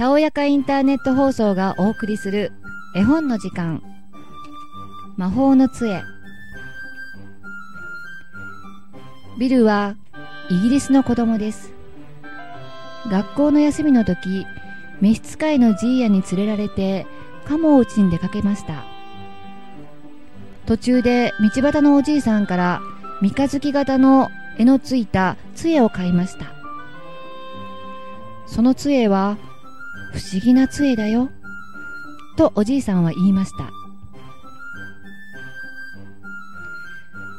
[0.00, 2.52] たおやかインターネット放送がお送りする
[2.94, 3.82] 絵本の時間。
[5.18, 6.00] 魔法の杖。
[9.38, 9.96] ビルは
[10.48, 11.74] イギリスの子供です。
[13.10, 14.46] 学校の休みの時
[15.02, 17.06] 召使いのジーヤに連れられて
[17.44, 18.86] カモを打ちに出かけました。
[20.64, 22.80] 途中で道端のおじいさんから
[23.20, 26.46] 三日月型の絵のついた杖を買いました。
[28.46, 29.36] その杖は
[30.12, 31.30] 不思議な杖だよ。
[32.36, 33.70] とおじいさんは言いました。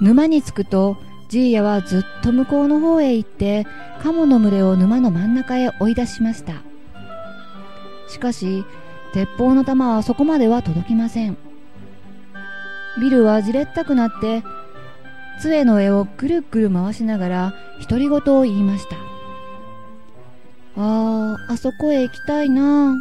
[0.01, 0.97] 沼に着くと
[1.29, 3.67] ジーヤはずっと向こうの方へ行って
[4.01, 6.53] カモの群れを沼の真ん中へ追い出しました。
[8.07, 8.65] しかし
[9.13, 11.37] 鉄砲の弾はそこまでは届きません。
[12.99, 14.43] ビルはじれったくなって
[15.41, 17.53] 杖の絵をぐるぐる回しながら
[17.87, 19.10] 独り言を言いました。
[20.77, 22.95] あああそこへ行きたいな。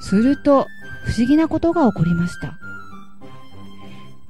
[0.00, 0.66] すると
[1.04, 2.58] 不思議なことが起こりました。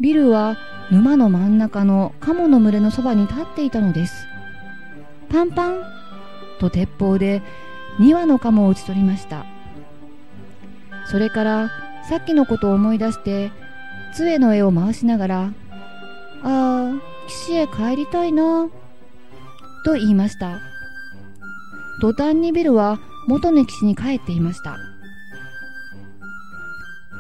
[0.01, 0.57] ビルは
[0.91, 4.27] 沼の真ん中のカモの群れのそばに立っていたのです。
[5.29, 5.83] パンパン
[6.59, 7.43] と鉄砲で
[7.99, 9.45] 2羽のカモを討ち取りました。
[11.11, 11.71] それから
[12.09, 13.51] さっきのことを思い出して
[14.15, 15.41] 杖の絵を回しながら
[16.43, 16.93] 「ああ
[17.27, 18.69] 岸へ帰りたいな」
[19.89, 20.61] と言いました。
[22.03, 24.77] 途端にビルは元の岸に帰っていました。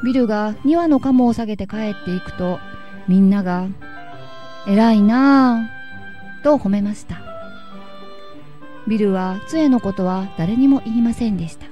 [0.04, 2.60] ビルが2羽のカモを下げて帰っていくと
[3.08, 3.66] みんなが
[4.68, 5.70] 「偉いなあ」
[6.44, 7.16] と褒めました。
[8.86, 11.64] ビルは杖のことは誰にも言いませんでした。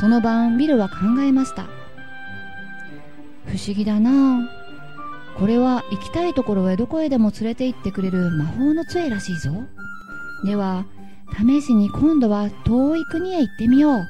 [0.00, 1.64] その晩ビルは考えました。
[3.44, 4.63] 不思議だなあ
[5.38, 9.50] これは行きたいところへどこへでも連れて行ってくれる魔法の杖らしいぞ。
[10.44, 10.84] では
[11.36, 14.06] 試しに今度は遠い国へ行ってみよう。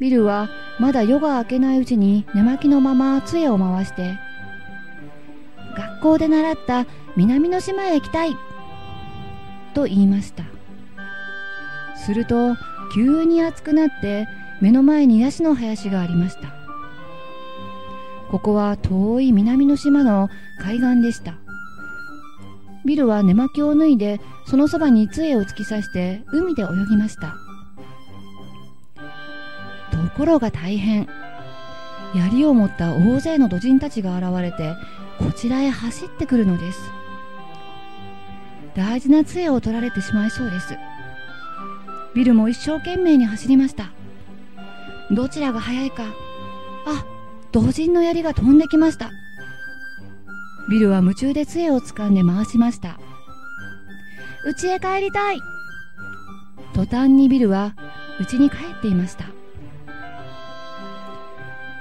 [0.00, 0.48] ビルは
[0.80, 4.18] まだ夜が明けないうちに寝巻きのまま杖を回して
[5.76, 6.86] 学校で習った
[7.16, 8.36] 南の島へ行きたい。
[9.74, 10.44] と言いました。
[11.96, 12.56] すると
[12.94, 14.26] 急に暑くなって
[14.60, 16.63] 目の前にヤシの林がありました。
[18.34, 20.28] ここは遠い南の島の
[20.60, 21.36] 海岸でした。
[22.84, 27.36] ビルは寝巻きを脱いでそのそばに杖を突き刺して海で泳ぎました。
[29.92, 31.08] ところが大変。
[32.16, 34.74] 槍を持った大勢の土人たちが現れて
[35.20, 36.80] こちらへ走ってくるのです。
[38.74, 40.76] 大事な杖を取られてしまいそうです。
[42.16, 43.92] ビルも一生懸命に走りました。
[45.12, 46.02] どちらが速いか。
[46.84, 47.13] あ
[47.54, 49.12] 土人の槍が飛んできました。
[50.68, 52.98] ビルは夢中で杖を掴んで回しました。
[54.44, 55.38] 家へ帰りたい。
[56.74, 57.76] 途端にビルは
[58.18, 59.26] 家に帰っていました。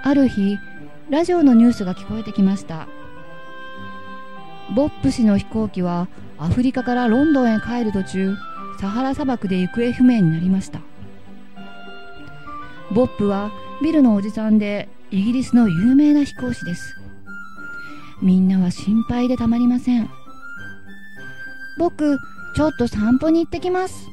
[0.04, 0.60] ある日
[1.10, 2.88] ラジオのニュースが聞こえてきました。
[4.76, 6.08] ボップ氏の飛行機は
[6.38, 8.36] アフリカからロンドンへ帰る途中
[8.80, 10.82] サハラ砂漠で行方不明になりました。
[12.92, 13.52] ボップは
[13.82, 16.96] ビルのおじさんでイギリスの有名な飛行士です。
[18.20, 20.10] みんなは心配でたまりません。
[21.78, 22.18] 僕
[22.56, 24.10] ちょっと散歩に行ってきます。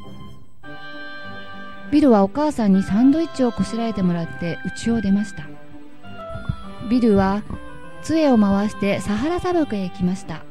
[1.91, 5.45] ビルはお母さんにサンドイッチをこしらえてもらって家を出ました。
[6.91, 7.45] ビルは
[8.03, 10.43] 杖を回してサハラ砂漠へ行きました。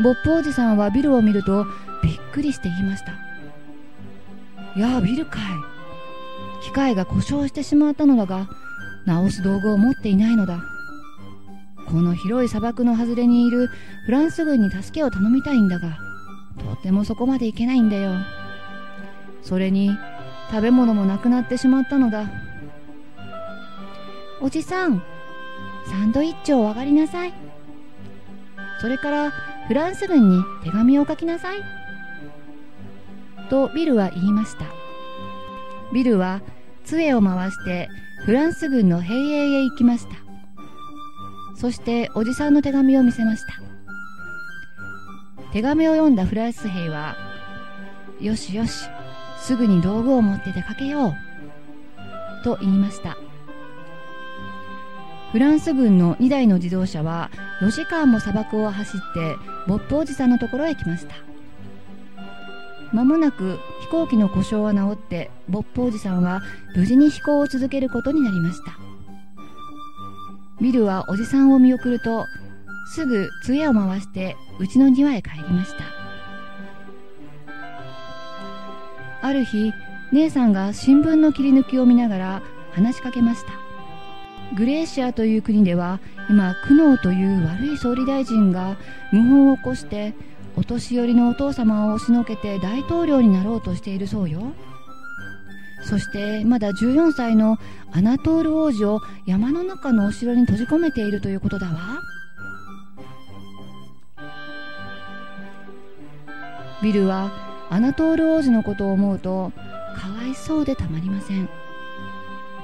[0.00, 1.66] ボップおじさんはビルを見ると
[2.04, 3.12] びっくりして言いました
[4.78, 5.42] 「やあビルかい。
[6.62, 8.48] 機械が故障してしまったのだが
[9.06, 10.62] 直す道具を持っていないのだ。
[11.86, 13.68] この広い砂漠の外れにいる
[14.06, 15.98] フランス軍に助けを頼みたいんだが
[16.58, 18.14] とてもそこまで行けないんだよ。
[19.42, 19.90] それに
[20.50, 22.30] 食べ物もなくなってしまったのだ。
[24.40, 25.02] おじさん
[25.86, 27.34] サンドイッチを上がりなさい。
[28.80, 29.30] それから
[29.68, 31.58] フランス軍に手紙を書きなさい。
[33.50, 34.64] とビルは言いました。
[35.92, 36.40] ビルは
[36.84, 37.88] 杖を回して
[38.24, 40.16] フランス軍の兵営へ行きました。
[41.56, 43.52] そしておじさんの手紙を見せました。
[45.52, 47.16] 手紙を読んだフランス兵は
[48.20, 48.88] よしよし
[49.38, 51.14] すぐに道具を持って出かけよう
[52.44, 53.18] と言いました。
[55.32, 57.30] フランス軍の2台の自動車は
[57.60, 59.36] 4時間も砂漠を走って
[59.68, 61.33] ボップおじさんのところへ来ました。
[62.94, 66.42] 間もなく飛行機の故障は治ってボップおじさんは
[66.76, 68.78] 無事に飛行を続けることになりました。
[70.60, 72.24] ビルはおじさんを見送ると
[72.86, 75.84] すぐ杖を回してうちの庭へ帰りました。
[79.22, 79.72] ある日
[80.12, 83.54] 姉さんが新聞の切り抜きを見ながら話しかけました。
[84.56, 85.98] グレーシアという国では
[86.30, 88.76] 今苦悩という悪い総理大臣が
[89.10, 90.14] 謀反を起こして
[90.56, 94.52] お年寄りのお父様を押しのけて大統領になろうとしているそうよ。
[95.82, 97.58] そしてまだ14歳の
[97.92, 102.00] アナトール王子を山の中のお城に閉じ込めているということだわ。
[106.82, 107.30] ビルは
[107.70, 109.52] アナトール王子のことを思うと
[109.96, 111.48] かわいそうでたまりません。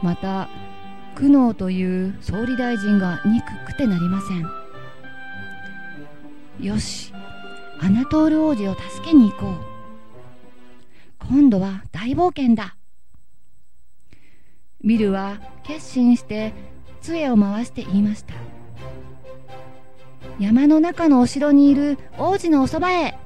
[0.02, 0.48] また
[1.14, 4.46] 苦悩という総理大臣が憎くてなりません。
[6.64, 7.12] よし
[7.82, 9.54] アナトール王子を助けに行こう。
[11.30, 12.76] 今度は大冒険だ。
[14.84, 16.52] ビルは決心して
[17.00, 18.34] 杖を回して言いました。
[20.38, 23.18] 山の中のお城にいる王子のおそばへ。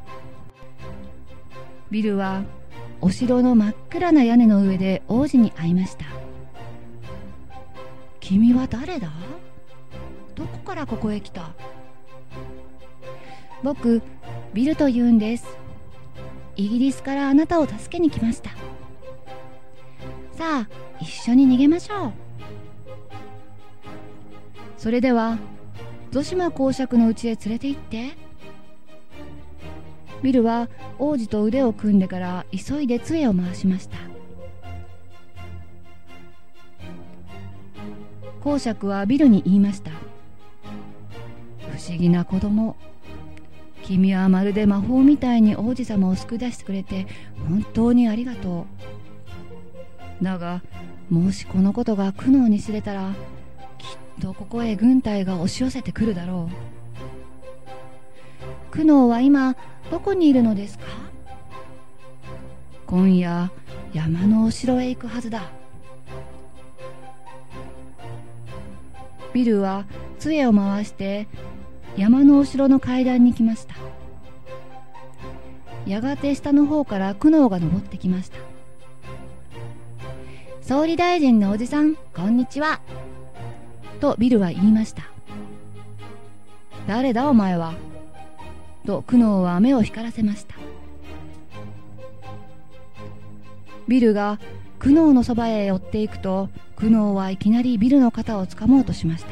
[1.90, 2.44] ビルは
[3.00, 6.04] お城の真っ暗な屋根の上で王子に会いました。
[8.20, 9.10] 君は誰だ？
[10.36, 11.50] どこからここへ来た？
[13.64, 14.00] 僕
[14.54, 15.44] ビルと言うんです。
[16.54, 18.50] イギリスからあなたを助けに来ました。
[20.32, 20.68] さあ
[21.00, 22.12] 一緒に逃げましょう。
[24.78, 25.38] それでは
[26.12, 28.12] ゾシマ公爵の家へ連れて行って。
[30.22, 30.68] ビルは
[31.00, 33.96] 王子と腕を組んでから急いで杖を回しました。
[38.40, 39.90] 公爵はビルに言いました。
[41.72, 42.76] 不思議な子供。
[43.84, 47.06] 君はまるで魔法みたいに王子様を救い出してくれて
[47.48, 48.66] 本当にありがと
[50.20, 50.25] う。
[50.25, 50.62] だが
[51.10, 53.12] もしこのことが苦悩に知れたら
[53.78, 56.54] きっとここへ軍隊が押し寄せてくるだろう。
[58.70, 59.54] 苦悩は今
[59.90, 60.87] どこにいるのですか？
[62.87, 63.50] 今夜
[63.92, 65.50] 山のお城へ行くはずだ。
[69.32, 69.84] ビルは
[70.19, 71.28] 杖を回して
[71.96, 73.75] 山のお城の階段に来ました。
[75.87, 78.38] やがて下の方から苦悩が登ってきました。
[80.61, 82.81] 総理大臣のおじさんこんにちは。
[84.00, 85.05] とビルは言いました。
[86.88, 87.75] 誰だお前は？
[88.85, 90.56] と苦悩は目を光らせました。
[93.87, 94.40] ビルが
[94.81, 99.31] 苦悩のそばへ寄っていくと苦悩はいきなりビルの肩をつかもうとしました。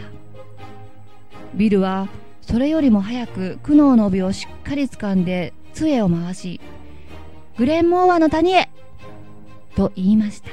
[1.55, 2.09] ビルは
[2.43, 6.61] それよりも早く苦悩の帯をしっかり掴んで杖を回し
[7.57, 8.69] グレンモーアの谷へ
[9.75, 10.51] と言いました。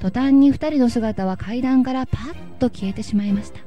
[0.00, 3.60] 途端に二人の姿は階段からパッと消えてしまいました。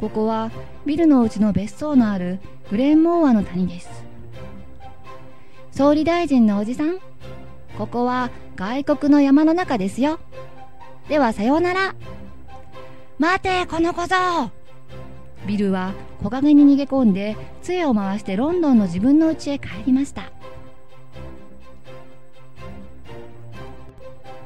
[0.00, 0.50] ここは
[0.86, 2.40] ビルのうちの別荘のある
[2.70, 4.04] グレンモーアの谷です。
[5.72, 6.98] 総理大臣のおじさん
[7.76, 10.20] ここは外国の山の中ですよ。
[11.08, 11.94] ではさようなら。
[13.16, 14.50] 待てこの小僧。
[15.46, 20.32] ビルは木陰に逃げ込んで杖を回してロンドンの自分の家へ帰りました。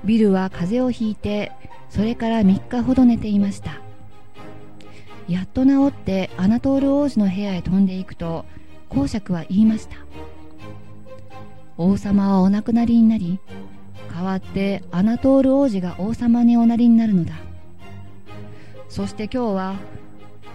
[0.05, 1.53] ビルは風邪をひいて
[1.89, 3.81] それから3日ほど寝ていました。
[5.29, 8.45] やっと治ってアナトール王子の部屋へ飛んでいくと
[8.91, 9.97] 公爵は言いました。
[11.79, 13.41] 王様はお亡くなりになり
[14.13, 17.48] 代わってアナトール王子が王様におなりになるのだ。
[18.89, 19.77] そして今日は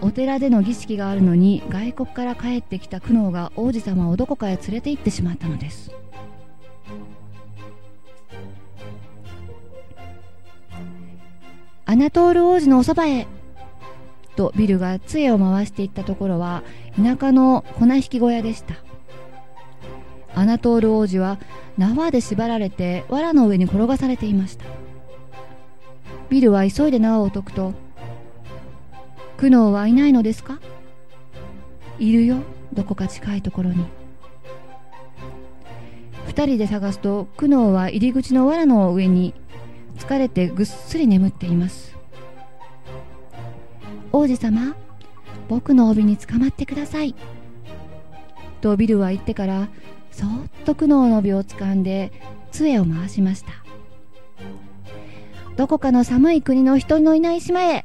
[0.00, 5.92] お寺での儀式があるのに外国から帰ってきた苦悩が王子様をどこかへ連れて行ってしまったのです。
[11.86, 13.26] アナトール王子のおそばへ
[14.36, 16.64] とビルが杖を回していったところは
[16.96, 18.74] 田舎の粉引き小屋でした。
[20.34, 21.38] アナトール王子は
[21.78, 24.64] 縄で縛られて藁の上に転がされていました。
[26.30, 27.74] ビルは急いで縄を解くと
[29.44, 30.58] 「苦悩はいないのですか?」
[32.00, 32.38] 「いるよ
[32.72, 33.84] どこか近いところに」
[36.26, 39.34] 二人で探すと苦悩は入り口の藁の上に
[39.98, 41.94] 疲れてぐっすり眠っています。
[44.12, 44.74] 王子様
[45.50, 47.14] 僕の帯につかまってください。
[48.62, 49.68] とビルは言ってから
[50.10, 50.30] そっ
[50.64, 52.12] と苦悩の帯を掴んで
[52.50, 53.52] 杖を回しました。
[55.56, 57.84] どこかの寒い国の人のいない島へ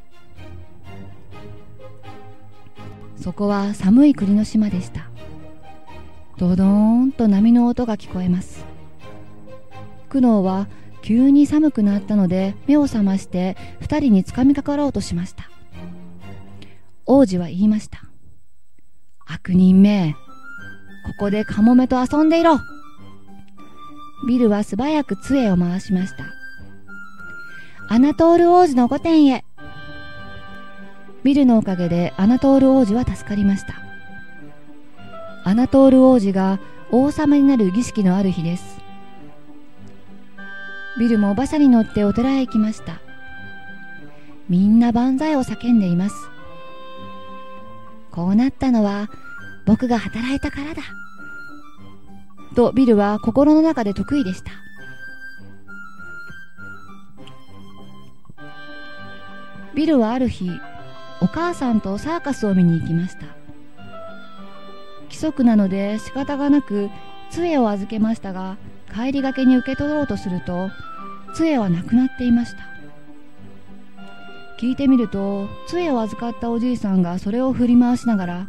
[3.30, 5.08] そこは寒い国の島でした。
[6.38, 6.68] ドドー
[7.04, 8.66] ンと波の音が聞こえます。
[10.10, 10.68] 苦悩は
[11.04, 15.48] 急に寒くなったので目を覚まして二人につかみかかろうとしました。
[17.06, 18.02] 王子は言いました。
[19.28, 20.16] 悪人め
[21.06, 22.60] ここでカモメと遊んでいろ。
[24.28, 26.26] ビルは素早く杖を回しました。
[27.90, 29.46] アナトール王子の御殿へ。
[31.30, 33.76] ビルのおかげでアナトール王子は助かりました。
[35.44, 36.60] アナトール王子が
[36.90, 38.80] 王様になる儀式のある日です。
[40.98, 43.00] ビルも馬車に乗ってお寺へ行きました。
[44.50, 46.16] みんな万歳を叫んでいます。
[48.10, 49.08] こうなったのは
[49.68, 50.82] 僕が働いたからだ。
[52.56, 54.52] とビルは心の中で得意でした。
[59.76, 60.50] ビルはある日
[61.22, 63.26] お母さんとサーカスを見に行きました。
[65.04, 66.90] 規則なので仕方がなく
[67.30, 68.58] 杖を預けましたが
[68.94, 70.70] 帰りがけに受け取ろうとすると
[71.34, 72.60] 杖はなくなっていました。
[74.60, 78.48] 聞いてみると杖を預かったおじいさんがそれを振り回しながら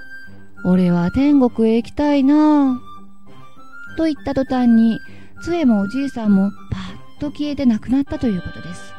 [0.64, 2.78] 「俺は天国へ行きたいな」
[3.96, 5.00] と言った途端に
[5.42, 6.76] 杖もおじいさんもパ
[7.16, 8.92] ッと消えてなくなったということです。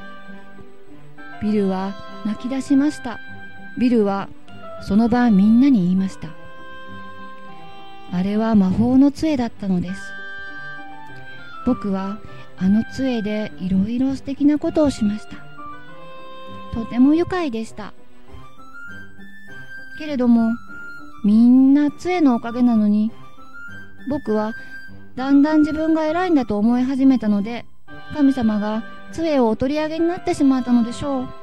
[1.42, 1.94] ビルは
[2.26, 3.20] 泣き出しました。
[3.78, 4.30] ビルは
[4.82, 6.30] その晩みんなに言いました。
[8.12, 10.02] あれは魔法の杖だったのです。
[11.66, 12.20] 僕は
[12.58, 15.38] あの杖でいろいろ素敵なことをしました。
[16.74, 17.94] とても愉快でした。
[19.98, 20.52] けれども
[21.24, 23.12] みんな杖のおかげなのに
[24.10, 24.54] 僕は
[25.16, 27.66] だんだん自分が偉いんだと思い始めたので
[28.14, 31.39] 神様が杖をお取り上げになってしまったのでしょう。